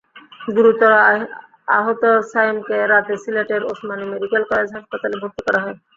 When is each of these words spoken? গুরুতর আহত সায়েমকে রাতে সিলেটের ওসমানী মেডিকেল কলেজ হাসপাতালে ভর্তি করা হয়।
গুরুতর 0.55 0.91
আহত 1.77 2.03
সায়েমকে 2.31 2.75
রাতে 2.91 3.13
সিলেটের 3.23 3.61
ওসমানী 3.71 4.05
মেডিকেল 4.11 4.43
কলেজ 4.49 4.69
হাসপাতালে 4.75 5.15
ভর্তি 5.21 5.41
করা 5.47 5.59
হয়। 5.63 5.77